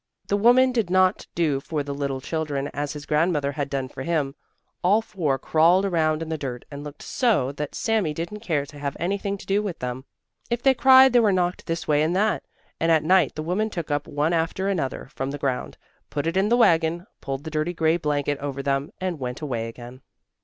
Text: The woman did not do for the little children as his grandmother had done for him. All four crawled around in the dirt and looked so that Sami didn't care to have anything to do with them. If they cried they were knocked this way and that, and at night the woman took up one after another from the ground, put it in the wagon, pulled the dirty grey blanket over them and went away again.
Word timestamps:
The 0.29 0.35
woman 0.35 0.71
did 0.71 0.89
not 0.89 1.27
do 1.35 1.59
for 1.59 1.83
the 1.83 1.93
little 1.93 2.21
children 2.21 2.69
as 2.69 2.93
his 2.93 3.05
grandmother 3.05 3.51
had 3.51 3.69
done 3.69 3.87
for 3.87 4.01
him. 4.01 4.33
All 4.83 4.99
four 5.03 5.37
crawled 5.37 5.85
around 5.85 6.23
in 6.23 6.29
the 6.29 6.39
dirt 6.39 6.65
and 6.71 6.83
looked 6.83 7.03
so 7.03 7.51
that 7.51 7.75
Sami 7.75 8.11
didn't 8.11 8.39
care 8.39 8.65
to 8.65 8.79
have 8.79 8.97
anything 8.99 9.37
to 9.37 9.45
do 9.45 9.61
with 9.61 9.77
them. 9.77 10.05
If 10.49 10.63
they 10.63 10.73
cried 10.73 11.13
they 11.13 11.19
were 11.19 11.31
knocked 11.31 11.67
this 11.67 11.87
way 11.87 12.01
and 12.01 12.15
that, 12.15 12.41
and 12.79 12.91
at 12.91 13.03
night 13.03 13.35
the 13.35 13.43
woman 13.43 13.69
took 13.69 13.91
up 13.91 14.07
one 14.07 14.33
after 14.33 14.67
another 14.67 15.07
from 15.13 15.29
the 15.29 15.37
ground, 15.37 15.77
put 16.09 16.25
it 16.25 16.35
in 16.35 16.49
the 16.49 16.57
wagon, 16.57 17.05
pulled 17.21 17.43
the 17.43 17.51
dirty 17.51 17.75
grey 17.75 17.97
blanket 17.97 18.39
over 18.39 18.63
them 18.63 18.91
and 18.99 19.19
went 19.19 19.39
away 19.39 19.67
again. 19.67 20.01